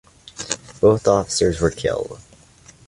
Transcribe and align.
Both 0.81 1.07
officers 1.07 1.61
were 1.61 1.69
killed. 1.69 2.19